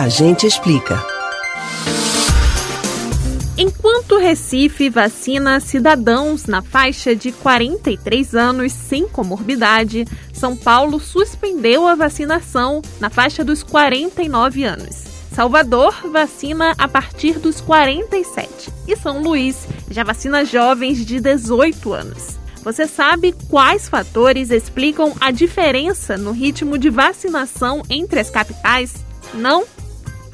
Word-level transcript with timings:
A 0.00 0.08
gente 0.08 0.46
explica. 0.46 0.98
Enquanto 3.58 4.16
Recife 4.16 4.88
vacina 4.88 5.60
cidadãos 5.60 6.46
na 6.46 6.62
faixa 6.62 7.14
de 7.14 7.30
43 7.30 8.34
anos 8.34 8.72
sem 8.72 9.06
comorbidade, 9.06 10.06
São 10.32 10.56
Paulo 10.56 10.98
suspendeu 10.98 11.86
a 11.86 11.94
vacinação 11.94 12.80
na 12.98 13.10
faixa 13.10 13.44
dos 13.44 13.62
49 13.62 14.64
anos. 14.64 15.04
Salvador 15.34 15.94
vacina 16.10 16.74
a 16.78 16.88
partir 16.88 17.38
dos 17.38 17.60
47 17.60 18.72
e 18.88 18.96
São 18.96 19.20
Luís 19.20 19.68
já 19.90 20.02
vacina 20.02 20.46
jovens 20.46 21.04
de 21.04 21.20
18 21.20 21.92
anos. 21.92 22.38
Você 22.64 22.86
sabe 22.86 23.34
quais 23.50 23.86
fatores 23.86 24.50
explicam 24.50 25.12
a 25.20 25.30
diferença 25.30 26.16
no 26.16 26.32
ritmo 26.32 26.78
de 26.78 26.88
vacinação 26.88 27.82
entre 27.90 28.18
as 28.18 28.30
capitais? 28.30 28.94
Não? 29.34 29.66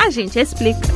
A 0.06 0.10
gente 0.10 0.38
explica. 0.38 0.86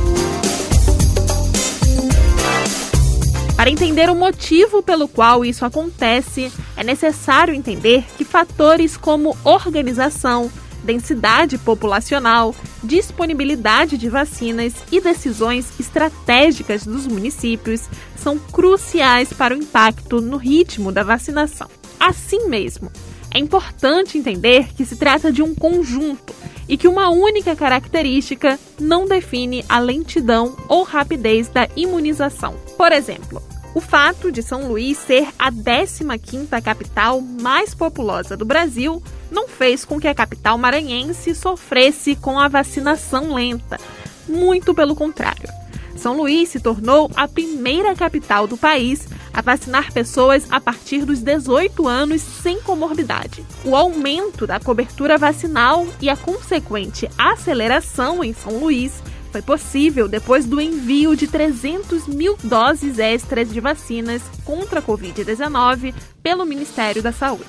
Para 3.57 3.69
entender 3.69 4.09
o 4.09 4.15
motivo 4.15 4.81
pelo 4.81 5.05
qual 5.05 5.43
isso 5.43 5.65
acontece, 5.65 6.49
é 6.77 6.83
necessário 6.85 7.53
entender 7.53 8.05
que 8.17 8.23
fatores 8.23 8.95
como 8.95 9.35
organização, 9.43 10.49
densidade 10.81 11.57
populacional, 11.57 12.55
disponibilidade 12.81 13.97
de 13.97 14.07
vacinas 14.07 14.75
e 14.89 15.01
decisões 15.01 15.77
estratégicas 15.77 16.85
dos 16.85 17.05
municípios 17.05 17.89
são 18.15 18.39
cruciais 18.39 19.33
para 19.33 19.53
o 19.53 19.57
impacto 19.57 20.21
no 20.21 20.37
ritmo 20.37 20.89
da 20.89 21.03
vacinação. 21.03 21.69
Assim 21.99 22.47
mesmo, 22.47 22.89
é 23.29 23.39
importante 23.39 24.17
entender 24.17 24.73
que 24.73 24.85
se 24.85 24.95
trata 24.95 25.33
de 25.33 25.43
um 25.43 25.53
conjunto 25.53 26.33
e 26.71 26.77
que 26.77 26.87
uma 26.87 27.09
única 27.09 27.53
característica 27.53 28.57
não 28.79 29.05
define 29.05 29.65
a 29.67 29.77
lentidão 29.77 30.55
ou 30.69 30.83
rapidez 30.83 31.49
da 31.49 31.67
imunização. 31.75 32.55
Por 32.77 32.93
exemplo, 32.93 33.43
o 33.75 33.81
fato 33.81 34.31
de 34.31 34.41
São 34.41 34.69
Luís 34.69 34.97
ser 34.97 35.27
a 35.37 35.51
15ª 35.51 36.61
capital 36.61 37.19
mais 37.19 37.75
populosa 37.75 38.37
do 38.37 38.45
Brasil 38.45 39.03
não 39.29 39.49
fez 39.49 39.83
com 39.83 39.99
que 39.99 40.07
a 40.07 40.15
capital 40.15 40.57
maranhense 40.57 41.35
sofresse 41.35 42.15
com 42.15 42.39
a 42.39 42.47
vacinação 42.47 43.33
lenta. 43.33 43.77
Muito 44.25 44.73
pelo 44.73 44.95
contrário. 44.95 45.49
São 45.97 46.15
Luís 46.15 46.47
se 46.49 46.61
tornou 46.61 47.11
a 47.17 47.27
primeira 47.27 47.93
capital 47.95 48.47
do 48.47 48.57
país 48.57 49.07
a 49.33 49.41
vacinar 49.41 49.91
pessoas 49.91 50.45
a 50.49 50.59
partir 50.59 51.05
dos 51.05 51.19
18 51.19 51.87
anos 51.87 52.21
sem 52.21 52.61
comorbidade. 52.61 53.45
O 53.63 53.75
aumento 53.75 54.45
da 54.45 54.59
cobertura 54.59 55.17
vacinal 55.17 55.87
e 56.01 56.09
a 56.09 56.17
consequente 56.17 57.09
aceleração 57.17 58.23
em 58.23 58.33
São 58.33 58.57
Luís 58.59 59.01
foi 59.31 59.41
possível 59.41 60.07
depois 60.07 60.45
do 60.45 60.59
envio 60.59 61.15
de 61.15 61.27
300 61.27 62.07
mil 62.07 62.37
doses 62.43 62.99
extras 62.99 63.49
de 63.49 63.59
vacinas 63.59 64.21
contra 64.43 64.79
a 64.79 64.83
Covid-19 64.83 65.93
pelo 66.21 66.45
Ministério 66.45 67.01
da 67.01 67.13
Saúde. 67.13 67.45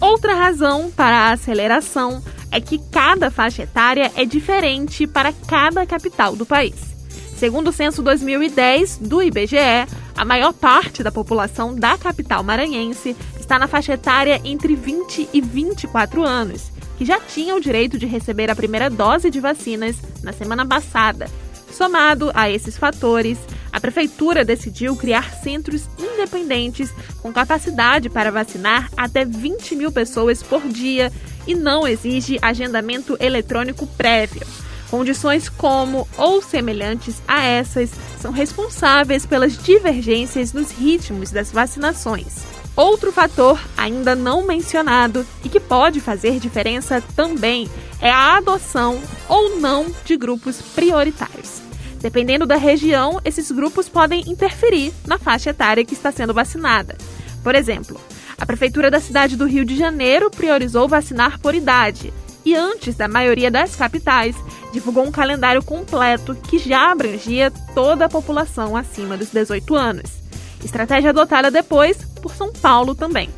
Outra 0.00 0.34
razão 0.34 0.90
para 0.90 1.16
a 1.16 1.32
aceleração 1.32 2.22
é 2.50 2.60
que 2.60 2.78
cada 2.90 3.30
faixa 3.30 3.62
etária 3.62 4.10
é 4.16 4.24
diferente 4.24 5.06
para 5.06 5.32
cada 5.32 5.84
capital 5.84 6.34
do 6.34 6.46
país. 6.46 6.96
Segundo 7.36 7.68
o 7.68 7.72
censo 7.72 8.02
2010 8.02 8.98
do 8.98 9.22
IBGE, 9.22 9.86
a 10.16 10.24
maior 10.24 10.52
parte 10.52 11.02
da 11.02 11.12
população 11.12 11.74
da 11.74 11.98
capital 11.98 12.42
maranhense 12.42 13.14
está 13.38 13.58
na 13.58 13.68
faixa 13.68 13.92
etária 13.92 14.40
entre 14.44 14.74
20 14.74 15.28
e 15.32 15.40
24 15.40 16.22
anos, 16.24 16.72
que 16.96 17.04
já 17.04 17.20
tinha 17.20 17.54
o 17.54 17.60
direito 17.60 17.98
de 17.98 18.06
receber 18.06 18.50
a 18.50 18.56
primeira 18.56 18.88
dose 18.88 19.30
de 19.30 19.40
vacinas 19.40 19.96
na 20.22 20.32
semana 20.32 20.66
passada. 20.66 21.28
Somado 21.70 22.30
a 22.34 22.48
esses 22.48 22.78
fatores, 22.78 23.38
a 23.70 23.78
prefeitura 23.78 24.42
decidiu 24.42 24.96
criar 24.96 25.34
centros 25.34 25.86
independentes 25.98 26.90
com 27.20 27.30
capacidade 27.30 28.08
para 28.08 28.32
vacinar 28.32 28.90
até 28.96 29.24
20 29.24 29.76
mil 29.76 29.92
pessoas 29.92 30.42
por 30.42 30.66
dia 30.66 31.12
e 31.46 31.54
não 31.54 31.86
exige 31.86 32.38
agendamento 32.40 33.16
eletrônico 33.20 33.86
prévio. 33.86 34.46
Condições 34.90 35.48
como 35.48 36.06
ou 36.16 36.40
semelhantes 36.40 37.20
a 37.26 37.42
essas 37.42 37.90
são 38.20 38.30
responsáveis 38.30 39.26
pelas 39.26 39.56
divergências 39.58 40.52
nos 40.52 40.70
ritmos 40.70 41.30
das 41.30 41.50
vacinações. 41.50 42.44
Outro 42.76 43.10
fator 43.10 43.58
ainda 43.76 44.14
não 44.14 44.46
mencionado 44.46 45.26
e 45.42 45.48
que 45.48 45.58
pode 45.58 45.98
fazer 46.00 46.38
diferença 46.38 47.02
também 47.14 47.68
é 48.00 48.10
a 48.10 48.36
adoção 48.36 49.00
ou 49.28 49.58
não 49.58 49.86
de 50.04 50.16
grupos 50.16 50.60
prioritários. 50.74 51.62
Dependendo 52.00 52.46
da 52.46 52.56
região, 52.56 53.20
esses 53.24 53.50
grupos 53.50 53.88
podem 53.88 54.22
interferir 54.30 54.92
na 55.06 55.18
faixa 55.18 55.50
etária 55.50 55.84
que 55.84 55.94
está 55.94 56.12
sendo 56.12 56.34
vacinada. 56.34 56.96
Por 57.42 57.54
exemplo, 57.54 57.98
a 58.38 58.44
Prefeitura 58.44 58.90
da 58.90 59.00
cidade 59.00 59.36
do 59.36 59.46
Rio 59.46 59.64
de 59.64 59.76
Janeiro 59.76 60.30
priorizou 60.30 60.86
vacinar 60.86 61.40
por 61.40 61.54
idade 61.54 62.12
e, 62.46 62.54
antes 62.54 62.94
da 62.94 63.08
maioria 63.08 63.50
das 63.50 63.74
capitais, 63.74 64.36
divulgou 64.72 65.04
um 65.04 65.10
calendário 65.10 65.64
completo 65.64 66.32
que 66.32 66.60
já 66.60 66.92
abrangia 66.92 67.50
toda 67.74 68.04
a 68.04 68.08
população 68.08 68.76
acima 68.76 69.16
dos 69.16 69.30
18 69.30 69.74
anos. 69.74 70.22
Estratégia 70.64 71.10
adotada 71.10 71.50
depois 71.50 71.96
por 72.22 72.32
São 72.32 72.52
Paulo 72.52 72.94
também. 72.94 73.28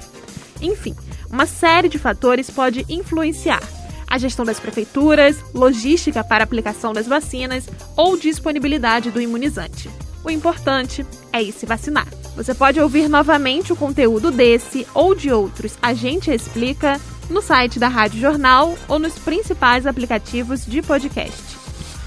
Enfim, 0.60 0.94
uma 1.30 1.46
série 1.46 1.88
de 1.88 1.98
fatores 1.98 2.50
pode 2.50 2.84
influenciar 2.86 3.62
a 4.06 4.18
gestão 4.18 4.44
das 4.44 4.60
prefeituras, 4.60 5.42
logística 5.54 6.22
para 6.22 6.44
aplicação 6.44 6.92
das 6.92 7.06
vacinas 7.06 7.66
ou 7.96 8.16
disponibilidade 8.16 9.10
do 9.10 9.22
imunizante. 9.22 9.88
O 10.22 10.30
importante 10.30 11.04
é 11.32 11.42
ir 11.42 11.52
se 11.52 11.64
vacinar. 11.64 12.06
Você 12.36 12.54
pode 12.54 12.78
ouvir 12.78 13.08
novamente 13.08 13.72
o 13.72 13.76
conteúdo 13.76 14.30
desse 14.30 14.86
ou 14.92 15.14
de 15.14 15.30
outros 15.32 15.78
A 15.80 15.94
Gente 15.94 16.30
Explica 16.30 17.00
no 17.30 17.42
site 17.42 17.78
da 17.78 17.88
Rádio 17.88 18.20
Jornal 18.20 18.76
ou 18.88 18.98
nos 18.98 19.18
principais 19.18 19.86
aplicativos 19.86 20.64
de 20.64 20.82
podcast: 20.82 21.56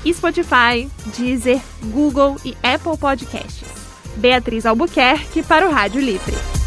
Spotify, 0.06 0.90
Deezer, 1.18 1.62
Google 1.86 2.38
e 2.44 2.56
Apple 2.64 2.98
Podcasts. 2.98 3.70
Beatriz 4.18 4.66
Albuquerque 4.66 5.42
para 5.44 5.68
o 5.68 5.72
Rádio 5.72 6.02
Livre. 6.02 6.61